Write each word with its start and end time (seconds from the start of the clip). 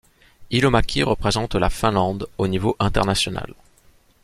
Ilomäki 0.49 1.03
représente 1.03 1.53
la 1.53 1.69
Finlande 1.69 2.27
au 2.39 2.47
niveau 2.47 2.75
international. 2.79 3.53